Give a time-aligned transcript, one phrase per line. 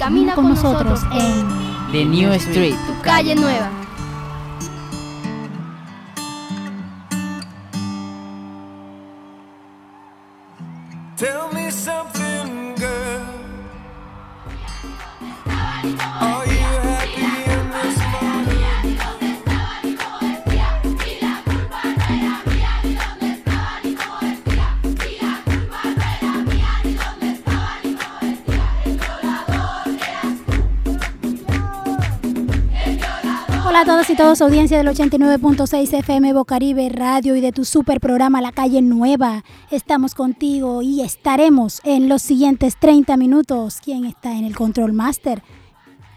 [0.00, 1.46] camina con nosotros en
[1.92, 3.79] The New Street, tu calle nueva.
[34.20, 39.44] Audiencia del 89.6 FM Bocaribe Radio y de tu super programa La Calle Nueva.
[39.70, 43.78] Estamos contigo y estaremos en los siguientes 30 minutos.
[43.82, 45.42] ¿Quién está en el Control Master?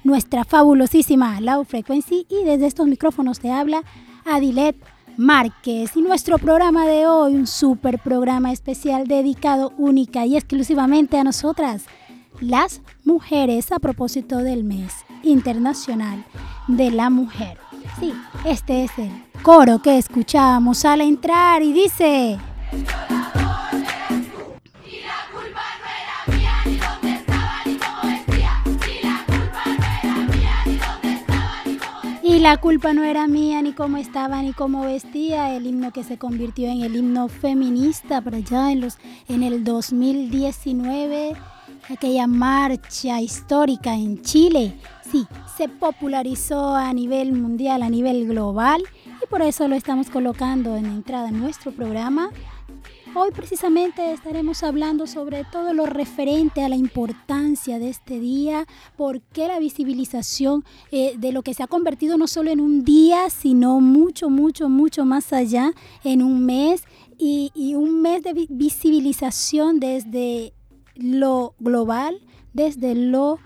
[0.03, 3.83] Nuestra fabulosísima Low Frequency y desde estos micrófonos te habla
[4.25, 4.75] Adilet
[5.15, 5.95] Márquez.
[5.95, 11.85] Y nuestro programa de hoy, un super programa especial dedicado única y exclusivamente a nosotras,
[12.41, 14.93] las mujeres, a propósito del mes
[15.23, 16.25] internacional
[16.67, 17.57] de la mujer.
[17.99, 18.13] Sí,
[18.45, 22.39] este es el coro que escuchábamos al entrar y dice...
[32.25, 35.55] Y la culpa no era mía, ni cómo estaba, ni cómo vestía.
[35.55, 39.63] El himno que se convirtió en el himno feminista por allá en, los, en el
[39.63, 41.35] 2019,
[41.89, 44.73] aquella marcha histórica en Chile.
[45.13, 48.81] Sí, se popularizó a nivel mundial, a nivel global,
[49.23, 52.31] y por eso lo estamos colocando en entrada en nuestro programa.
[53.13, 58.65] Hoy precisamente estaremos hablando sobre todo lo referente a la importancia de este día,
[58.97, 62.83] por qué la visibilización eh, de lo que se ha convertido no solo en un
[62.83, 66.85] día, sino mucho, mucho, mucho más allá, en un mes
[67.19, 70.53] y, y un mes de vi- visibilización desde
[70.95, 72.19] lo global,
[72.53, 73.37] desde lo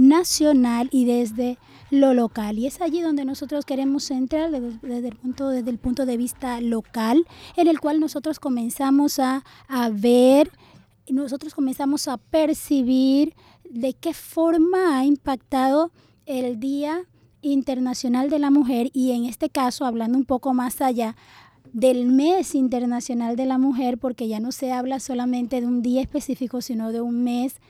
[0.00, 1.58] nacional y desde
[1.90, 2.58] lo local.
[2.58, 6.16] Y es allí donde nosotros queremos centrar desde, desde el, punto, desde el punto de
[6.16, 7.26] vista local,
[7.56, 10.50] en el cual nosotros comenzamos a, a ver,
[11.08, 13.34] nosotros comenzamos a percibir
[13.68, 15.92] de qué forma ha impactado
[16.26, 17.02] el Día
[17.42, 21.16] Internacional de la Mujer y en este caso, hablando un poco más allá,
[21.72, 26.00] del mes internacional de la mujer, porque ya no se habla solamente de un día
[26.00, 27.60] específico, sino de un mes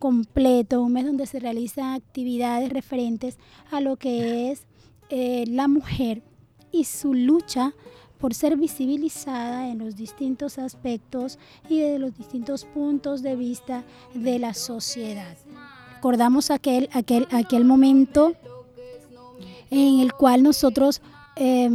[0.00, 3.38] completo, un mes donde se realizan actividades referentes
[3.70, 4.66] a lo que es
[5.10, 6.22] eh, la mujer
[6.72, 7.74] y su lucha
[8.18, 13.84] por ser visibilizada en los distintos aspectos y de los distintos puntos de vista
[14.14, 15.36] de la sociedad.
[15.94, 18.32] Recordamos aquel, aquel, aquel momento
[19.70, 21.02] en el cual nosotros
[21.36, 21.70] eh,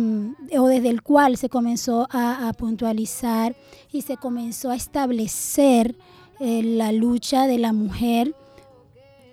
[0.60, 3.56] o desde el cual se comenzó a, puntualizar
[3.92, 5.96] y se comenzó a establecer
[6.40, 8.36] eh, la lucha de la mujer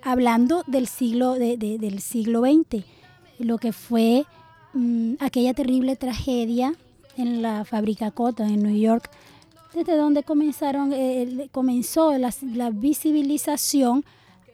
[0.01, 2.83] hablando del siglo, de, de, del siglo XX,
[3.39, 4.25] lo que fue
[4.73, 6.75] mmm, aquella terrible tragedia
[7.17, 9.09] en la fábrica Cota en New York,
[9.73, 14.05] desde donde comenzaron, eh, comenzó la, la visibilización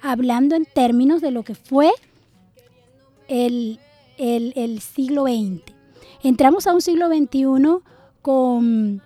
[0.01, 1.91] hablando en términos de lo que fue
[3.27, 3.79] el,
[4.17, 5.61] el, el siglo XX.
[6.23, 7.83] Entramos a un siglo XXI
[8.21, 9.01] con,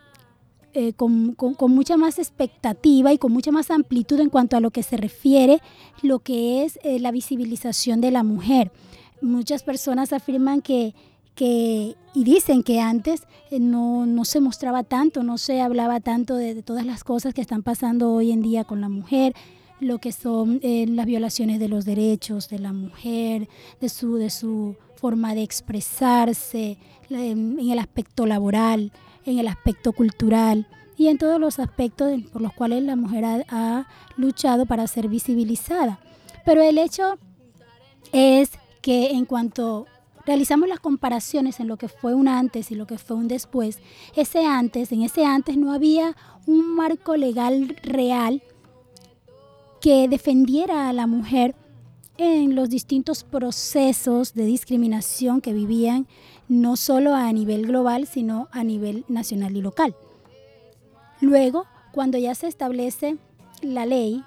[0.76, 1.36] eh, con,
[1.70, 5.60] mucha más expectativa y con mucha más amplitud en cuanto a lo que se refiere
[6.02, 8.72] lo que es eh, la visibilización de la mujer.
[9.22, 10.96] Muchas personas afirman que,
[11.36, 16.36] que y dicen que antes eh, no, no, se mostraba tanto, no se hablaba tanto
[16.36, 19.36] de, de, todas las cosas que están pasando hoy en día con la mujer,
[19.80, 23.48] lo que son las violaciones de los derechos de la mujer,
[23.80, 26.78] de su, de su forma de expresarse,
[27.10, 28.92] en el aspecto laboral,
[29.26, 30.68] en el aspecto cultural
[30.98, 35.08] y en todos los aspectos por los cuales la mujer ha, ha luchado para ser
[35.08, 36.00] visibilizada.
[36.46, 37.18] Pero el hecho
[38.12, 38.52] es
[38.82, 39.88] que en cuanto
[40.26, 43.80] realizamos las comparaciones en lo que fue un antes y lo que fue un después,
[44.16, 48.44] ese antes, en ese antes no había un marco legal real
[49.82, 51.56] que defendiera a la mujer
[52.18, 56.08] en los distintos procesos de discriminación que vivían
[56.48, 59.96] no solo a nivel global, sino a nivel nacional y local.
[61.22, 63.18] Luego, cuando ya se establece
[63.62, 64.24] la ley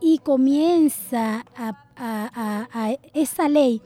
[0.00, 3.80] y comienza a, esa ley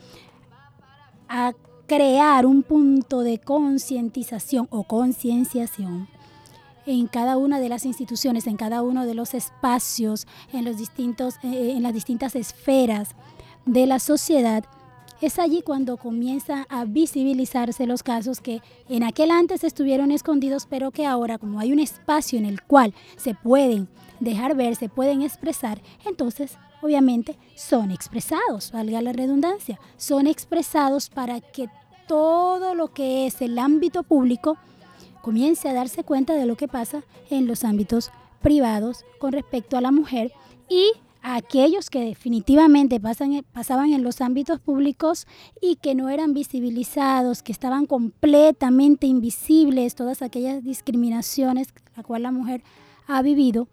[1.29, 1.53] a
[1.87, 6.09] crear un punto de concientización o concienciación,
[6.87, 11.37] en cada una de las instituciones, en cada uno de los espacios, en, los distintos,
[11.43, 13.11] eh, en las distintas esferas
[13.67, 14.65] de la sociedad,
[15.21, 20.91] es allí cuando comienza a visibilizarse los casos que en aquel antes estuvieron escondidos, pero
[20.91, 23.89] que ahora, como hay un espacio en el cual se pueden
[24.19, 31.41] dejar ver, se pueden expresar, entonces obviamente son expresados, valga la redundancia, son expresados para
[31.41, 31.69] que
[32.07, 34.57] todo lo que es el ámbito público
[35.23, 38.11] comience a darse cuenta de lo que pasa en los ámbitos
[38.43, 40.33] privados con respecto a la mujer
[40.69, 45.27] y a aquellos que definitivamente pasan, pasaban en los ámbitos públicos
[45.61, 52.33] y que no eran visibilizados, que estaban completamente invisibles, todas aquellas discriminaciones la cual la
[52.33, 52.63] mujer
[53.07, 53.69] ha vivido,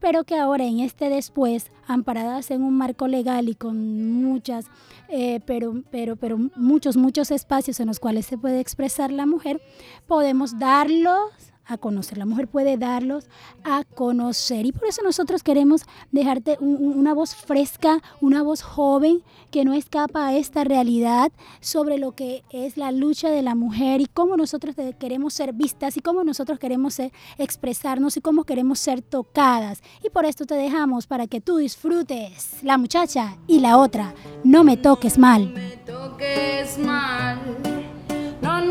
[0.00, 4.66] pero que ahora en este después, amparadas en un marco legal y con muchas,
[5.08, 9.60] eh, pero, pero, pero muchos, muchos espacios en los cuales se puede expresar la mujer,
[10.06, 11.30] podemos darlos
[11.70, 12.18] a conocer.
[12.18, 13.26] La mujer puede darlos
[13.64, 14.66] a conocer.
[14.66, 20.28] Y por eso nosotros queremos dejarte una voz fresca, una voz joven que no escapa
[20.28, 24.74] a esta realidad sobre lo que es la lucha de la mujer y cómo nosotros
[24.98, 26.98] queremos ser vistas y cómo nosotros queremos
[27.38, 29.82] expresarnos y cómo queremos ser tocadas.
[30.02, 34.14] Y por esto te dejamos para que tú disfrutes la muchacha y la otra.
[34.44, 35.54] No me toques mal.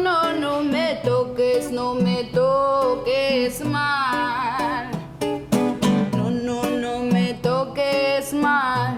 [0.09, 4.89] No, no, me toques, no me toques mal.
[6.17, 8.97] No, no, no me toques mal.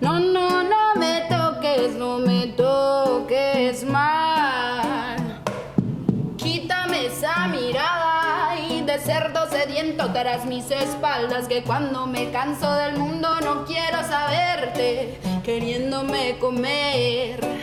[0.00, 5.42] No, no, no me toques, no me toques mal.
[6.38, 12.96] Quítame esa mirada y de cerdo sediento tras mis espaldas que cuando me canso del
[12.96, 17.58] mundo no quiero saberte, queriéndome comer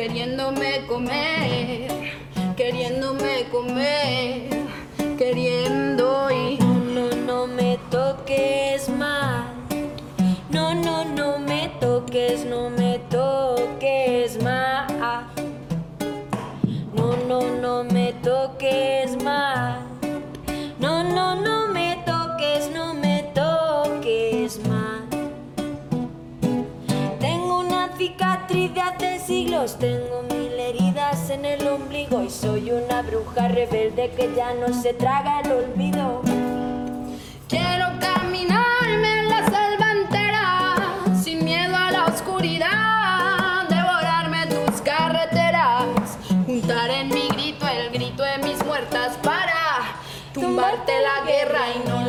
[0.00, 2.14] queriéndome comer,
[2.56, 4.48] queriéndome comer,
[5.18, 9.44] queriendo y no, no, no me toques mal.
[10.48, 14.86] No, no, no me toques, no me toques mal.
[16.94, 19.19] No, no, no me toques mal.
[29.66, 34.94] Tengo mil heridas en el ombligo y soy una bruja rebelde que ya no se
[34.94, 36.22] traga el olvido.
[37.46, 40.86] Quiero caminarme en la selva entera,
[41.22, 46.16] sin miedo a la oscuridad, devorarme tus carreteras,
[46.46, 49.94] juntar en mi grito el grito de mis muertas para
[50.32, 51.99] tumbarte la guerra y no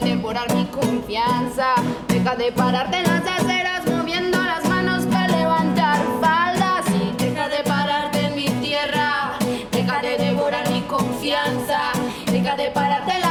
[0.00, 1.74] devorar mi confianza,
[2.08, 6.84] deja de pararte en las aceras moviendo las manos para levantar faldas.
[6.90, 9.34] Y deja de pararte en mi tierra,
[9.70, 11.92] deja de devorar mi confianza,
[12.26, 13.23] deja de pararte en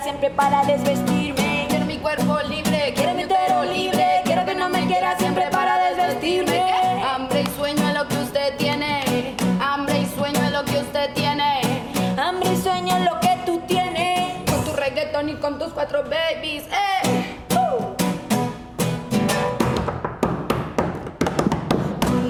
[0.00, 1.66] siempre para desvestirme.
[1.68, 5.76] Quiero mi cuerpo libre, Quiero mi utero libre, quiero que no me quiera siempre para
[5.90, 6.62] desvestirme.
[7.02, 11.12] Hambre y sueño es lo que usted tiene, hambre y sueño es lo que usted
[11.14, 11.60] tiene.
[12.16, 14.50] Hambre y sueño es lo que tú tienes.
[14.50, 17.38] Con tu reggaetón y con tus cuatro babies, eh.
[17.54, 17.94] Uh.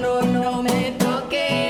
[0.01, 1.62] No, no me toques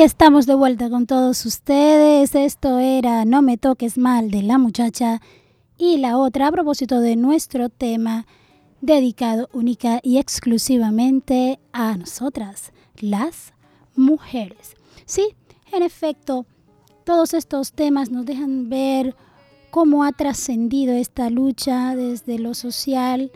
[0.00, 2.34] Y estamos de vuelta con todos ustedes.
[2.34, 5.20] Esto era No me toques mal de la muchacha.
[5.76, 8.26] Y la otra a propósito de nuestro tema
[8.80, 13.52] dedicado única y exclusivamente a nosotras, las
[13.94, 14.74] mujeres.
[15.04, 15.36] Sí,
[15.70, 16.46] en efecto,
[17.04, 19.14] todos estos temas nos dejan ver
[19.70, 23.30] cómo ha trascendido esta lucha desde lo social,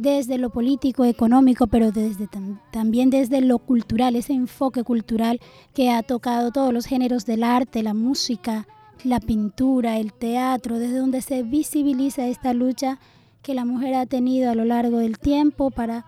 [0.00, 2.28] desde lo político, económico, pero desde,
[2.70, 5.40] también desde lo cultural, ese enfoque cultural
[5.74, 8.66] que ha tocado todos los géneros del arte, la música,
[9.04, 12.98] la pintura, el teatro, desde donde se visibiliza esta lucha
[13.42, 16.06] que la mujer ha tenido a lo largo del tiempo para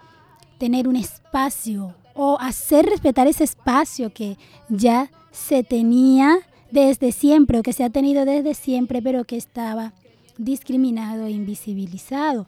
[0.58, 6.38] tener un espacio o hacer respetar ese espacio que ya se tenía
[6.70, 9.92] desde siempre o que se ha tenido desde siempre, pero que estaba
[10.38, 12.46] discriminado e invisibilizado.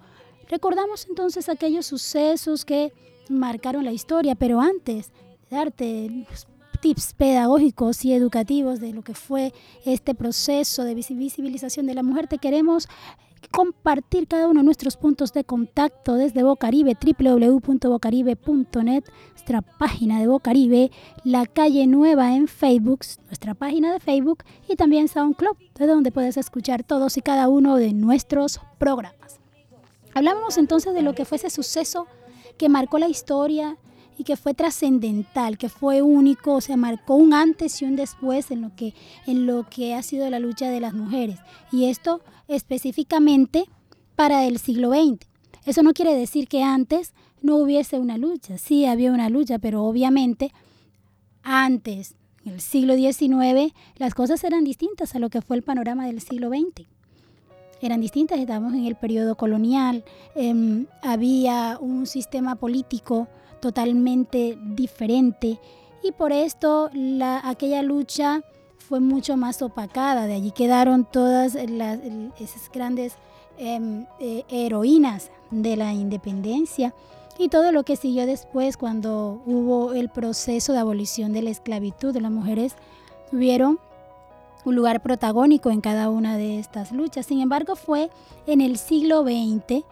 [0.54, 2.92] Recordamos entonces aquellos sucesos que
[3.28, 5.10] marcaron la historia, pero antes
[5.50, 6.28] de darte
[6.80, 9.52] tips pedagógicos y educativos de lo que fue
[9.84, 12.86] este proceso de visibilización de la mujer, te queremos
[13.50, 20.92] compartir cada uno de nuestros puntos de contacto desde Bocaribe, www.bocaribe.net, nuestra página de Bocaribe,
[21.24, 26.36] la calle nueva en Facebook, nuestra página de Facebook y también SoundCloud, desde donde puedes
[26.36, 29.40] escuchar todos y cada uno de nuestros programas.
[30.14, 32.06] Hablábamos entonces de lo que fue ese suceso
[32.56, 33.76] que marcó la historia
[34.16, 38.52] y que fue trascendental, que fue único, o sea, marcó un antes y un después
[38.52, 38.94] en lo que
[39.26, 41.40] en lo que ha sido la lucha de las mujeres.
[41.72, 43.64] Y esto específicamente
[44.14, 45.26] para el siglo XX.
[45.66, 48.56] Eso no quiere decir que antes no hubiese una lucha.
[48.56, 50.52] Sí, había una lucha, pero obviamente
[51.42, 56.06] antes, en el siglo XIX, las cosas eran distintas a lo que fue el panorama
[56.06, 56.93] del siglo XX
[57.86, 63.28] eran distintas, estábamos en el periodo colonial, em, había un sistema político
[63.60, 65.58] totalmente diferente
[66.02, 68.42] y por esto la, aquella lucha
[68.76, 73.14] fue mucho más opacada, de allí quedaron todas esas grandes
[73.56, 76.94] em, eh, heroínas de la independencia
[77.38, 82.16] y todo lo que siguió después cuando hubo el proceso de abolición de la esclavitud.
[82.16, 82.76] Las mujeres
[83.30, 83.78] tuvieron
[84.64, 87.26] un lugar protagónico en cada una de estas luchas.
[87.26, 88.10] Sin embargo, fue
[88.46, 89.84] en el siglo XX,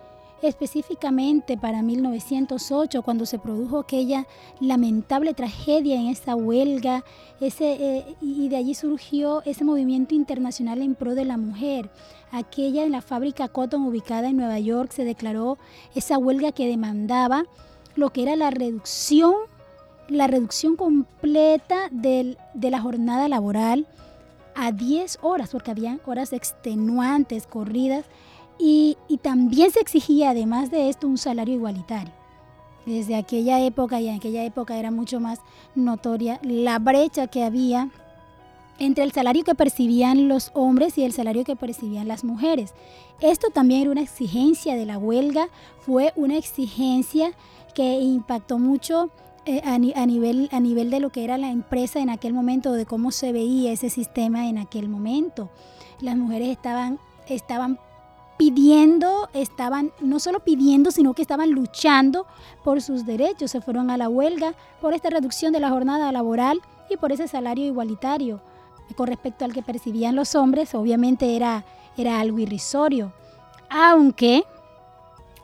[0.42, 4.26] específicamente para 1908, cuando se produjo aquella
[4.60, 7.04] lamentable tragedia en esa huelga,
[7.40, 11.90] ese, eh, y de allí surgió ese movimiento internacional en pro de la mujer.
[12.32, 15.58] Aquella en la fábrica Cotton ubicada en Nueva York se declaró
[15.94, 17.44] esa huelga que demandaba
[17.94, 19.34] lo que era la reducción,
[20.08, 23.86] la reducción completa de la jornada laboral,
[24.54, 28.04] a 10 horas, porque habían horas extenuantes, corridas,
[28.58, 32.12] y, también se exigía, además de esto, un salario igualitario.
[32.86, 35.40] Desde aquella época, y en aquella época era mucho más
[35.74, 37.90] notoria la brecha que había
[38.78, 42.74] entre el salario que percibían los hombres y el salario que percibían las mujeres.
[43.20, 45.48] Esto también era una exigencia de la huelga,
[45.80, 47.32] fue una exigencia
[47.74, 49.10] que impactó mucho
[49.44, 52.86] eh, a, nivel, a nivel de lo que era la empresa en aquel momento, de
[52.86, 55.50] cómo se veía ese sistema en aquel momento.
[56.00, 57.80] Las mujeres estaban, estaban
[58.38, 62.26] pidiendo, estaban no solo pidiendo, sino que estaban luchando
[62.62, 63.50] por sus derechos.
[63.50, 67.26] Se fueron a la huelga por esta reducción de la jornada laboral y por ese
[67.26, 68.40] salario igualitario.
[68.96, 71.64] Con respecto al que percibían los hombres, obviamente era,
[71.96, 73.12] era algo irrisorio.
[73.70, 74.44] Aunque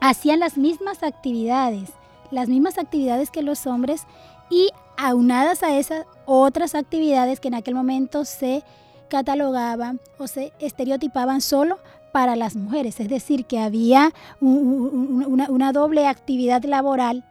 [0.00, 1.90] hacían las mismas actividades
[2.30, 4.02] las mismas actividades que los hombres
[4.50, 8.64] y aunadas a esas otras actividades que en aquel momento se
[9.08, 11.78] catalogaban o se estereotipaban solo
[12.12, 17.24] para las mujeres, es decir, que había una, doble actividad laboral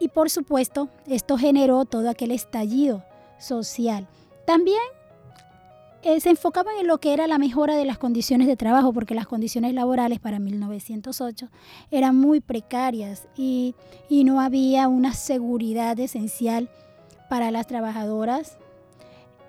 [0.00, 3.04] y por supuesto esto generó todo aquel estallido
[3.38, 4.08] social.
[4.46, 4.80] También
[6.04, 9.14] eh, se enfocaban en lo que era la mejora de las condiciones de trabajo, porque
[9.14, 11.48] las condiciones laborales para 1908
[11.90, 13.74] eran muy precarias y,
[14.10, 16.68] no había una seguridad esencial
[17.30, 18.58] para las trabajadoras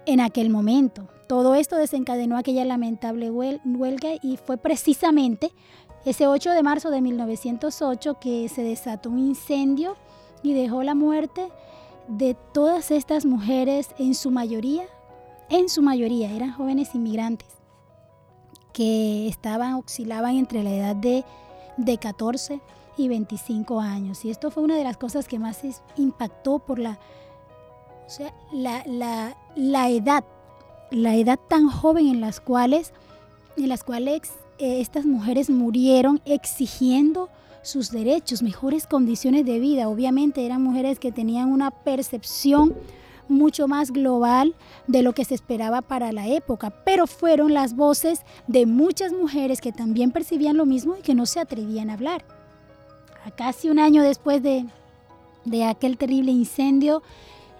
[0.05, 1.09] en aquel momento.
[1.27, 5.51] Todo esto desencadenó aquella lamentable huelga y fue precisamente
[6.05, 9.97] ese 8 de marzo de 1908 que se desató un incendio
[10.41, 11.49] y dejó la muerte
[12.07, 14.85] de todas estas mujeres, en su mayoría
[15.49, 17.47] en su mayoría eran jóvenes inmigrantes
[18.73, 21.23] que estaban, oscilaban entre la edad de,
[21.77, 22.59] de 14
[22.97, 24.25] y 25 años.
[24.25, 25.61] Y esto fue una de las cosas que más
[25.97, 26.99] impactó por la,
[28.05, 30.25] o sea, la, la, la edad,
[30.91, 32.93] la edad tan joven en las cuales,
[33.57, 37.29] en las cuales eh, estas mujeres murieron exigiendo
[37.61, 39.89] sus derechos, mejores condiciones de vida.
[39.89, 42.75] Obviamente eran mujeres que tenían una percepción
[43.27, 44.55] mucho más global
[44.87, 49.61] de lo que se esperaba para la época, pero fueron las voces de muchas mujeres
[49.61, 52.23] que también percibían lo mismo y que no se atrevían a hablar.
[53.25, 54.65] A casi un año después de,
[55.65, 57.01] aquel terrible incendio,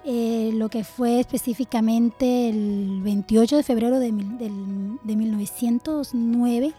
[0.06, 6.74] eh, lo que fue específicamente el 28 de febrero de, mil- del- de 1909,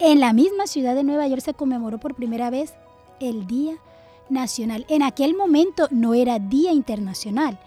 [0.00, 2.74] en la misma ciudad de Nueva York se conmemoró por primera vez
[3.20, 3.74] el Día
[4.28, 4.84] Nacional.
[4.88, 7.60] En aquel momento no era Día Internacional.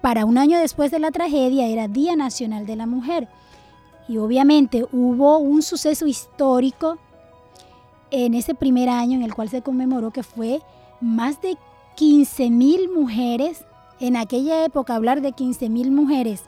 [0.00, 3.28] Para un año después de la tragedia era Día Nacional de la Mujer.
[4.06, 6.98] Y obviamente hubo un suceso histórico
[8.10, 10.62] en ese primer año en el cual se conmemoró que fue
[11.00, 11.58] más de
[11.96, 13.64] 15 mil mujeres.
[14.00, 16.44] En aquella época hablar de 15 mil mujeres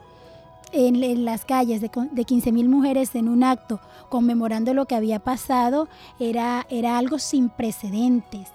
[0.72, 5.18] en, las calles, de, de 15 mil mujeres en un acto conmemorando lo que había
[5.18, 5.88] pasado,
[6.20, 8.48] era, era algo sin precedentes.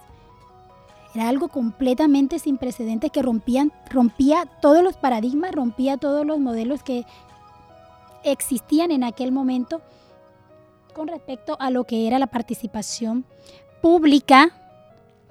[1.15, 3.72] Era algo completamente sin precedentes que rompía
[4.62, 7.05] todos los paradigmas, rompía todos los modelos que
[8.25, 9.81] existían en aquel momento
[10.93, 13.25] con respecto a lo que era la participación
[13.81, 14.51] pública,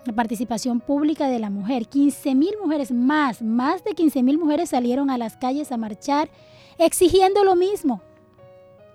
[0.07, 1.87] la participación pública de la mujer.
[1.87, 6.31] 15 mil mujeres más, más de 15 mil mujeres salieron a las calles a marchar
[6.79, 8.00] exigiendo lo mismo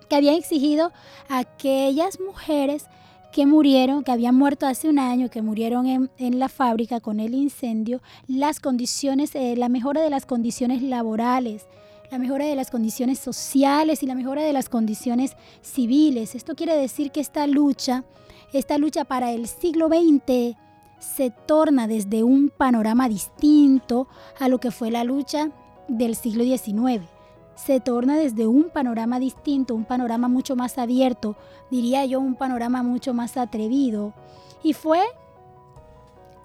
[0.08, 0.92] que habían exigido
[1.28, 2.86] aquellas mujeres
[3.32, 7.20] que murieron, que habían muerto hace un año, que murieron en, en la fábrica con
[7.20, 11.66] el incendio, las condiciones, eh, la mejora de las condiciones laborales,
[12.10, 16.34] la mejora de las condiciones sociales y la mejora de las condiciones civiles.
[16.34, 18.04] Esto quiere decir que esta lucha,
[18.52, 20.56] esta lucha para el siglo XX
[20.98, 24.08] se torna desde un panorama distinto
[24.38, 25.50] a lo que fue la lucha
[25.88, 27.19] del siglo XIX.
[27.54, 31.36] Se torna desde un panorama distinto, un panorama mucho más abierto,
[31.70, 34.14] diría yo, un panorama mucho más atrevido.
[34.62, 35.02] Y fue,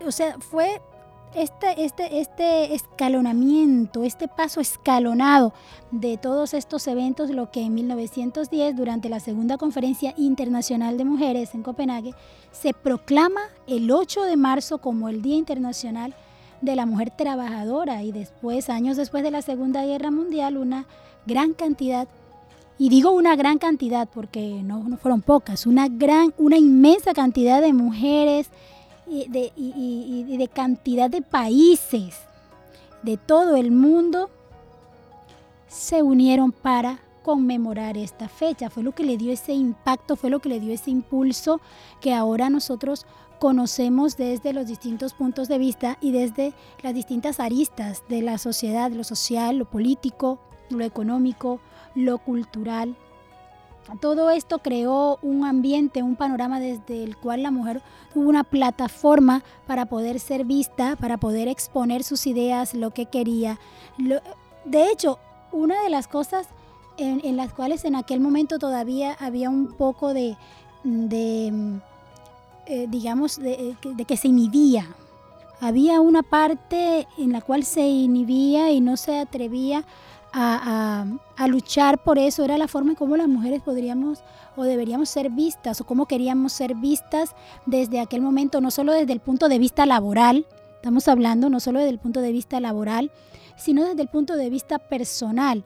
[0.05, 0.81] o sea, fue
[1.35, 5.53] este, este, este escalonamiento, este paso escalonado
[5.91, 11.53] de todos estos eventos, lo que en 1910, durante la Segunda Conferencia Internacional de Mujeres
[11.53, 12.13] en Copenhague,
[12.51, 16.15] se proclama el 8 de marzo como el Día Internacional
[16.61, 20.85] de la Mujer Trabajadora y después, años después de la Segunda Guerra Mundial, una
[21.25, 22.07] gran cantidad,
[22.77, 27.73] y digo una gran cantidad porque no, fueron pocas, una gran, una inmensa cantidad de
[27.73, 28.49] mujeres,
[29.07, 32.15] y de, y- y- y de cantidad de países
[33.03, 34.31] de todo el mundo
[35.67, 38.69] se unieron para conmemorar esta fecha.
[38.69, 41.59] Fue lo que le dio ese impacto, fue lo que le dio ese impulso
[42.01, 43.05] que ahora nosotros
[43.39, 48.91] conocemos desde los distintos puntos de vista y desde las distintas aristas de la sociedad,
[48.91, 51.59] lo social, lo político, lo económico,
[51.95, 52.95] lo cultural.
[54.01, 59.43] Todo esto creó un ambiente, un panorama desde el cual la mujer tuvo una plataforma
[59.67, 63.59] para poder ser vista, para poder exponer sus ideas, lo que quería.
[63.97, 65.19] De hecho,
[65.51, 66.47] una de las cosas
[66.97, 70.35] en, las cuales en aquel momento todavía había un poco de,
[72.67, 74.87] eh, digamos, de, eh, de que se inhibía.
[75.59, 79.85] Había una parte en la cual se inhibía y no se atrevía
[80.33, 81.05] a,
[81.47, 82.43] luchar por eso.
[82.43, 84.19] Era la forma en cómo las mujeres podríamos
[84.57, 89.13] o deberíamos ser vistas o cómo queríamos ser vistas desde aquel momento, no solo desde
[89.13, 93.11] el punto de vista laboral, estamos hablando no solo desde el punto de vista laboral,
[93.57, 95.63] sino desde el punto de vista personal.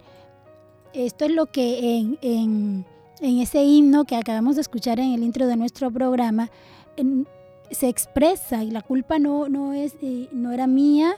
[0.93, 2.85] Esto es lo que en-
[3.21, 6.49] en ese himno que acabamos de escuchar en el intro de nuestro programa
[7.71, 11.13] se expresa y la culpa no, no, es, eh, no era mía,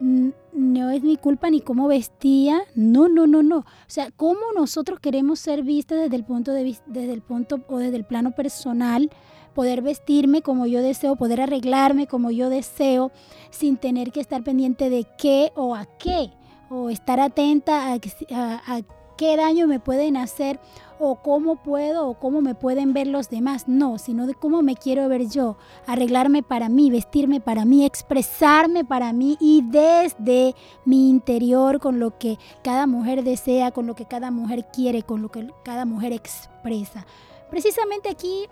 [0.00, 3.58] no es mi culpa ni cómo vestía, no, no, no, no.
[3.58, 7.78] O sea, cómo nosotros queremos ser vistas desde el punto de desde el punto o
[7.78, 9.10] desde el plano personal,
[9.54, 13.12] poder vestirme como yo deseo, poder arreglarme como yo deseo,
[13.50, 16.30] sin tener que estar pendiente de qué o a qué,
[16.70, 18.80] o estar atenta a, a- a
[19.16, 20.60] qué daño me pueden hacer
[20.98, 23.64] o cómo puedo o cómo me pueden ver los demás.
[23.66, 28.84] No, sino de cómo me quiero ver yo, arreglarme para mí, vestirme para mí, expresarme
[28.84, 34.04] para mí y desde mi interior con lo que cada mujer desea, con lo que
[34.06, 37.06] cada mujer quiere, con lo que cada mujer expresa.
[37.50, 38.46] Precisamente aquí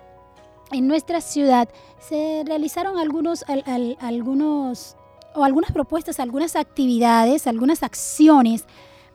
[0.72, 1.68] en nuestra ciudad
[2.00, 4.96] se realizaron algunos, al- al- algunos
[5.34, 8.66] o algunas propuestas, algunas actividades, algunas acciones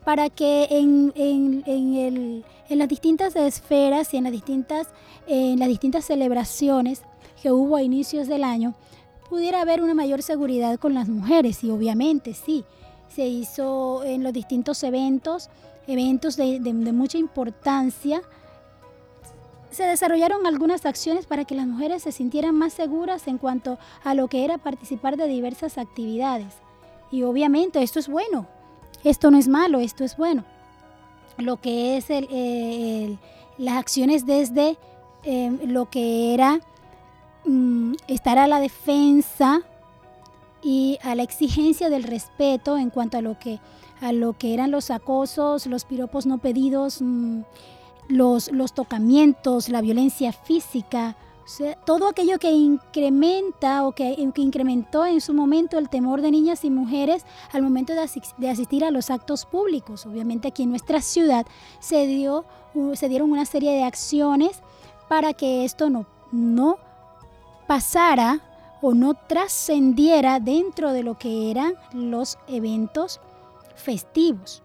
[0.07, 4.87] para que en, en- en el- en las distintas esferas y en las distintas,
[5.27, 7.01] en las distintas celebraciones
[7.43, 8.73] que hubo a inicios del año
[9.29, 11.61] pudiera haber una mayor seguridad con las mujeres.
[11.61, 12.63] Y obviamente sí,
[13.13, 15.49] se hizo en los distintos eventos,
[15.87, 18.21] eventos de, de- de mucha importancia,
[19.71, 24.13] se desarrollaron algunas acciones para que las mujeres se sintieran más seguras en cuanto a
[24.13, 26.53] lo que era participar de diversas actividades.
[27.11, 28.47] Y obviamente esto es bueno,
[29.03, 30.43] esto no es malo, esto es bueno.
[31.37, 33.19] Lo que es el- el-
[33.57, 34.77] las acciones desde
[35.23, 36.59] eh, lo que era
[37.45, 39.61] mm, estar a la defensa
[40.61, 43.59] y a la exigencia del respeto en cuanto a lo que,
[44.01, 47.41] a lo que eran los acosos, los piropos no pedidos, mm,
[48.09, 51.15] los, los tocamientos, la violencia física,
[51.85, 56.65] todo aquello que incrementa o que, que incrementó en su momento el temor de niñas
[56.65, 60.05] y mujeres al momento de, asis- de asistir a los actos públicos.
[60.05, 61.45] Obviamente aquí en nuestra ciudad
[61.79, 62.45] se, dio,
[62.93, 64.61] se dieron una serie de acciones
[65.07, 66.77] para que esto no, no
[67.65, 68.41] pasara
[68.81, 73.19] o no trascendiera dentro de lo que eran los eventos
[73.75, 74.63] festivos.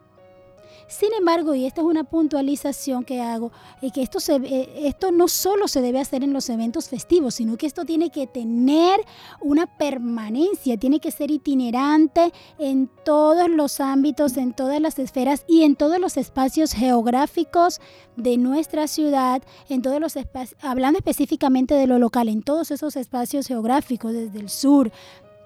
[0.92, 3.50] Sin embargo, y esta es una puntualización que hago,
[3.80, 7.36] es que esto, se, eh, esto no solo se debe hacer en los eventos festivos,
[7.36, 9.00] sino que esto tiene que tener
[9.40, 15.62] una permanencia, tiene que ser itinerante en todos los ámbitos, en todas las esferas y
[15.62, 17.80] en todos los espacios geográficos
[18.16, 22.96] de nuestra ciudad, en todos los espacios, hablando específicamente de lo local, en todos esos
[22.96, 24.92] espacios geográficos, desde el sur,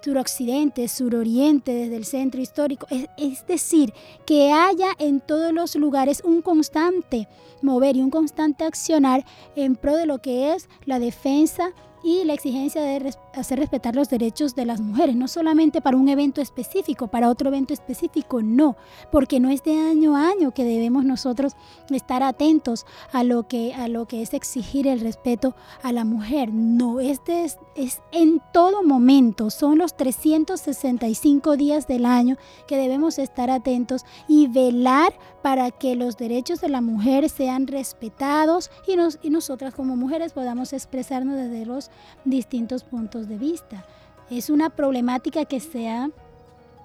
[0.07, 2.87] suroccidente, suroriente, desde el centro histórico.
[3.17, 3.93] Es, decir,
[4.25, 7.27] que haya en todos los lugares un constante
[7.61, 9.25] mover y un constante accionar
[9.57, 11.73] en pro de lo que es la defensa
[12.05, 13.01] y la exigencia de
[13.37, 17.49] hacer respetar los derechos de las mujeres, no solamente para un evento específico, para otro
[17.49, 18.77] evento específico, no,
[19.13, 21.55] porque no es de año a año que debemos nosotros
[21.91, 26.53] estar atentos a lo que, a lo que es exigir el respeto a la mujer,
[26.53, 33.19] no, este es, es en todo momento, son los 365 días del año que debemos
[33.19, 39.19] estar atentos y velar para que los derechos de la mujer sean respetados y, nos,
[39.23, 41.91] y nosotras como mujeres podamos expresarnos desde los
[42.25, 43.85] distintos puntos de vista.
[44.31, 46.11] Es una problemática que se ha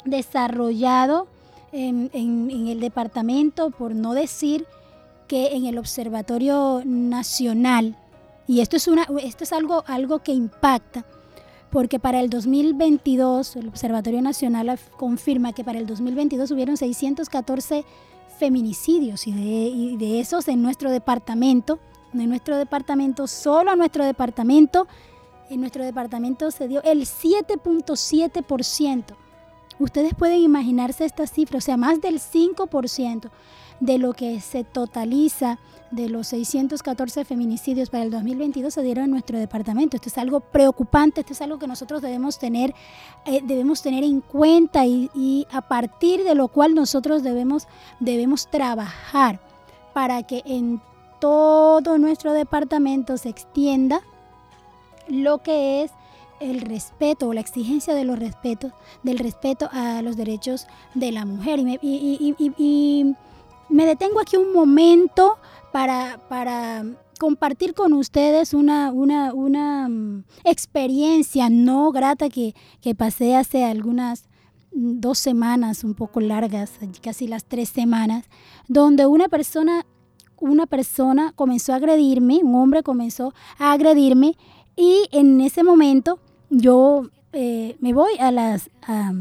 [0.05, 1.27] desarrollado
[1.71, 2.09] en,
[2.67, 4.65] el departamento, por no decir
[5.27, 7.95] que en el Observatorio Nacional,
[8.47, 11.05] y esto es, una, esto es algo, algo que impacta,
[11.69, 17.85] porque para el 2022, el Observatorio Nacional confirma que para el 2022 hubieron 614
[18.37, 21.79] feminicidios y de, y de esos en nuestro departamento,
[22.13, 24.87] en nuestro departamento, solo en nuestro departamento,
[25.51, 29.03] en nuestro departamento se dio el 7.7%.
[29.79, 33.29] Ustedes pueden imaginarse esta cifra, o sea, más del 5%
[33.79, 35.59] de lo que se totaliza
[35.89, 39.97] de los 614 feminicidios para el 2022 se dieron en nuestro departamento.
[39.97, 42.73] Esto es algo preocupante, esto es algo que nosotros debemos tener,
[43.25, 47.67] eh, debemos tener en cuenta y, y, a partir de lo cual nosotros debemos,
[47.99, 49.41] debemos trabajar
[49.93, 50.81] para que en
[51.19, 54.01] todo nuestro departamento se extienda
[55.11, 55.91] lo que es
[56.39, 61.25] el respeto o la exigencia de los respetos, del respeto a los derechos de la
[61.25, 61.59] mujer.
[61.81, 63.15] Y
[63.69, 65.37] me, detengo aquí un momento
[65.71, 66.19] para,
[67.19, 74.25] compartir con ustedes una, um, experiencia no grata que, que pasé hace algunas
[74.71, 76.71] dos semanas, un poco largas,
[77.01, 78.25] casi las tres semanas,
[78.67, 79.85] donde una persona,
[80.39, 84.35] una persona comenzó a agredirme, un hombre comenzó a agredirme
[84.81, 86.17] y en ese momento
[86.49, 89.13] yo eh, me voy a, las, a,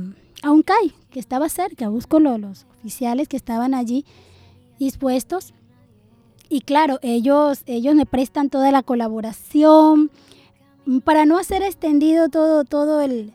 [0.43, 4.07] a, un CAI que estaba cerca, busco los, los oficiales que estaban allí
[4.79, 5.53] dispuestos.
[6.49, 10.11] Y claro, ellos, ellos me prestan toda la colaboración.
[11.05, 13.35] Para no hacer extendido todo, todo el,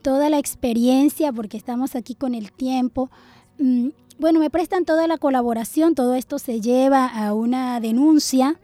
[0.00, 3.10] toda la experiencia, porque estamos aquí con el tiempo.
[3.58, 3.88] mm,
[4.20, 8.60] Bueno, me prestan toda la colaboración, todo esto se lleva a una denuncia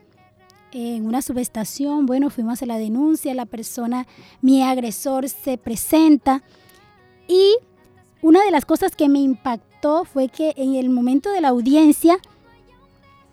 [0.72, 2.06] en una subestación.
[2.06, 4.06] Bueno, fuimos a la denuncia, la persona,
[4.40, 6.42] mi agresor se presenta
[7.28, 7.56] y
[8.22, 12.18] una de las cosas que me impactó fue que en el momento de la audiencia,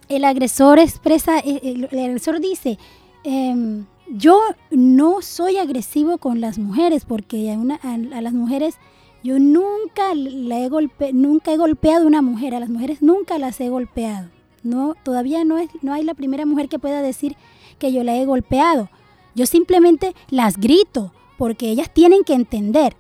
[0.08, 2.78] el agresor expresa, el, el agresor dice,
[3.24, 4.40] eh, yo
[4.72, 8.76] no soy agresivo con las mujeres porque a las mujeres
[9.24, 13.38] yo nunca, la he golpe, nunca he golpeado a una mujer, a las mujeres nunca
[13.38, 14.30] las he golpeado.
[14.68, 17.38] No, todavía no, es, no hay la primera mujer que pueda decir
[17.80, 18.90] que yo la he golpeado.
[19.34, 22.98] Yo simplemente las grito porque ellas tienen que entender.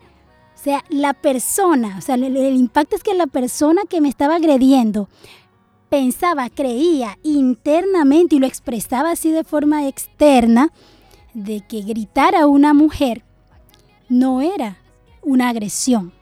[0.55, 4.07] O sea, la persona, o sea, el, el impacto es que la persona que me
[4.07, 5.09] estaba agrediendo
[5.89, 10.71] pensaba, creía internamente y lo expresaba así de forma externa,
[11.33, 13.25] de que gritar a una mujer
[14.07, 14.77] no era
[15.21, 16.13] una agresión.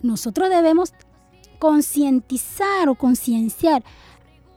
[0.00, 0.94] Nosotros debemos
[1.58, 3.82] concientizar o concienciar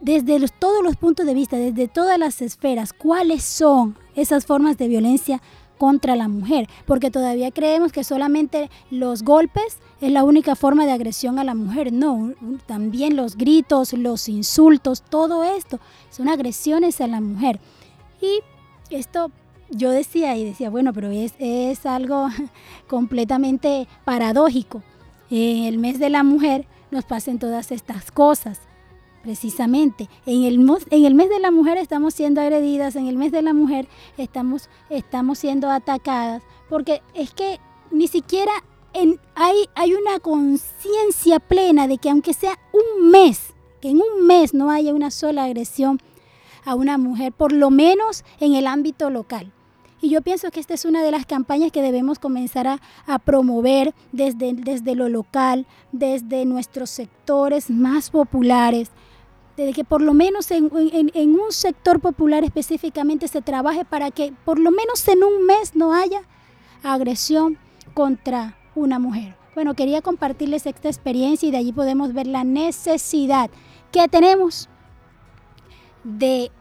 [0.06, 4.88] desde todos los puntos de vista, desde todas las esferas, cuáles son esas formas de
[4.88, 5.41] violencia
[5.80, 10.91] contra la mujer, porque todavía creemos que solamente los golpes es la única forma de
[10.91, 11.91] agresión a la mujer.
[11.91, 12.34] No,
[12.68, 15.80] también los gritos, los insultos, todo esto
[16.12, 17.60] son agresiones a la mujer.
[18.22, 18.41] Y
[18.96, 19.32] esto
[19.72, 22.30] yo decía y decía, bueno, pero es, es algo
[22.88, 24.84] completamente paradójico.
[25.32, 28.60] En el mes de la mujer nos pasen todas estas cosas.
[29.25, 33.55] Precisamente, en el, mes de la mujer estamos siendo agredidas, en el mes de la
[33.55, 33.88] mujer
[34.19, 37.59] estamos, estamos siendo atacadas, porque es que
[37.89, 38.51] ni siquiera
[39.33, 44.53] hay, hay una conciencia plena de que aunque sea un mes, que en un mes
[44.53, 45.99] no haya una sola agresión
[46.63, 49.51] a una mujer, por lo menos en el ámbito local.
[50.01, 53.17] Y yo pienso que esta es una de las campañas que debemos comenzar a, a
[53.17, 58.91] promover desde, desde lo local, desde nuestros sectores más populares,
[59.58, 64.12] desde que por lo menos en, en- en un sector popular específicamente se trabaje para
[64.12, 66.22] que por lo menos en un mes no haya
[66.84, 67.58] agresión
[67.94, 69.36] contra una mujer.
[69.54, 73.50] Bueno, quería compartirles esta experiencia y de allí podemos ver la necesidad
[73.91, 74.68] que tenemos
[76.04, 76.52] de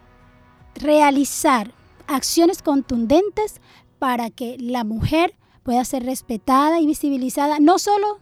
[0.77, 1.73] realizar
[2.07, 3.61] acciones contundentes
[3.99, 8.19] para que la mujer pueda ser respetada y visibilizada, no solo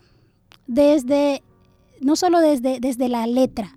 [0.67, 1.43] desde,
[2.01, 3.77] no solo desde, desde la letra,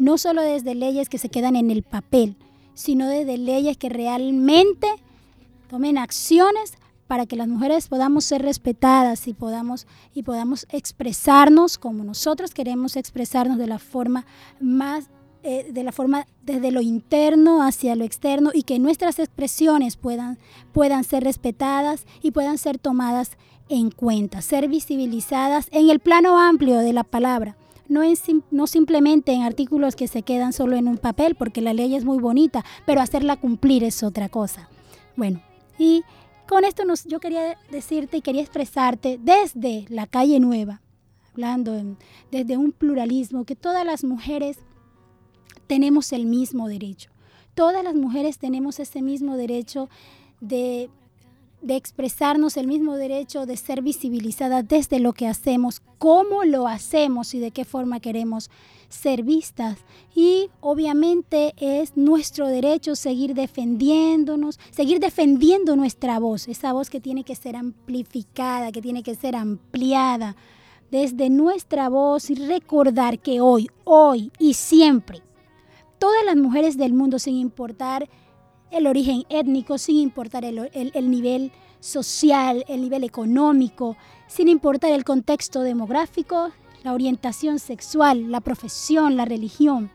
[0.00, 2.34] no solo desde leyes que se quedan en el papel,
[2.72, 4.88] sino desde leyes que realmente
[5.68, 6.72] tomen acciones
[7.06, 12.96] para que las mujeres podamos ser respetadas y podamos, y podamos expresarnos como nosotros queremos
[12.96, 14.24] expresarnos de la forma
[14.58, 15.10] más
[15.42, 20.38] eh, de la forma desde lo interno hacia lo externo y que nuestras expresiones puedan,
[20.72, 23.32] puedan ser respetadas y puedan ser tomadas
[23.68, 27.56] en cuenta, ser visibilizadas en el plano amplio de la palabra.
[27.90, 28.02] No,
[28.52, 32.04] no simplemente en artículos que se quedan solo en un papel, porque la ley es
[32.04, 34.68] muy bonita, pero hacerla cumplir es otra cosa.
[35.16, 35.42] Bueno,
[35.76, 36.04] y
[36.48, 40.82] con esto nos, yo quería decirte y quería expresarte desde la calle nueva,
[41.32, 41.72] hablando
[42.30, 44.58] desde un pluralismo, que todas las mujeres
[45.66, 47.10] tenemos el mismo derecho.
[47.54, 49.88] Todas las mujeres tenemos ese mismo derecho
[50.40, 50.90] de,
[51.62, 57.34] de expresarnos, el mismo derecho de ser visibilizadas desde lo que hacemos, cómo lo hacemos
[57.34, 58.50] y de qué forma queremos
[58.88, 59.78] ser vistas.
[60.14, 67.24] Y obviamente es nuestro derecho seguir defendiéndonos, seguir defendiendo nuestra voz, esa voz que tiene
[67.24, 70.36] que ser amplificada, que tiene que ser ampliada
[70.90, 75.22] desde nuestra voz y recordar que hoy, hoy y siempre,
[75.98, 78.08] todas las mujeres del mundo, sin importar
[78.70, 83.96] el origen étnico, sin importar el, el- el nivel social, el nivel económico,
[84.28, 86.50] sin importar el contexto demográfico,
[86.84, 89.90] la orientación sexual, la profesión, la religión.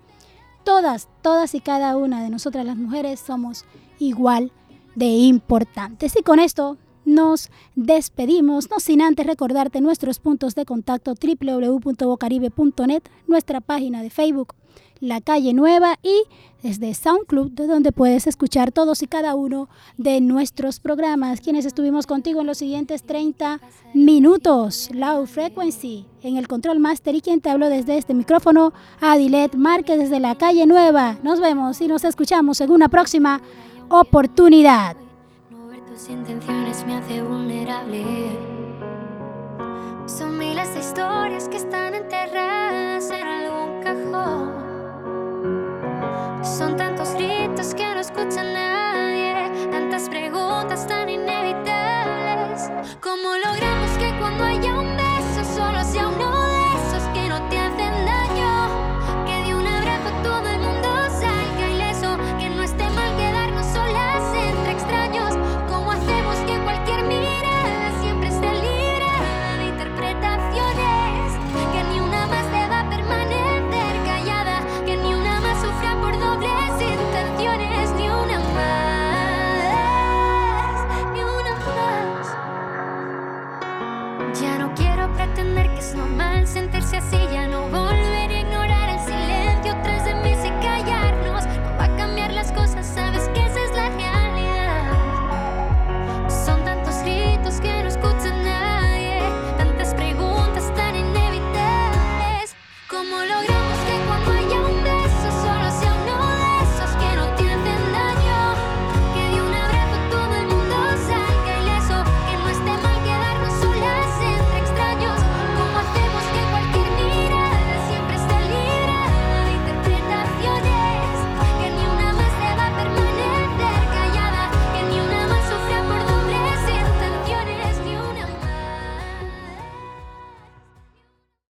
[0.63, 3.65] Todas, todas y cada una de nosotras las mujeres somos
[3.99, 4.51] igual
[4.95, 6.15] de importantes.
[6.19, 13.61] Y con esto nos despedimos, no sin antes recordarte nuestros puntos de contacto www.bocaribe.net, nuestra
[13.61, 14.53] página de Facebook,
[14.99, 16.23] La Calle Nueva y
[16.63, 22.07] desde SoundCloud, de donde puedes escuchar todos y cada uno de nuestros programas, quienes estuvimos
[22.07, 23.59] contigo en los siguientes 30
[23.93, 24.89] minutos.
[24.91, 29.99] Low Frequency en el control master y quien te hablo desde este micrófono, Adilet Márquez
[29.99, 31.17] desde La Calle Nueva.
[31.21, 33.41] Nos vemos y nos escuchamos en una próxima
[33.89, 34.95] oportunidad.
[35.87, 38.03] Tus intenciones me hace vulnerable.
[40.07, 43.11] Son miles de historias que están enterradas
[46.45, 52.69] son tantos gritos que no escucha nadie, tantas preguntas tan inevitables.
[53.01, 55.04] ¿Cómo logramos que cuando haya un